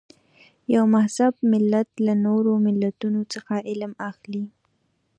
[0.75, 4.43] یو مهذب ملت له نورو ملتونو څخه علم اخلي.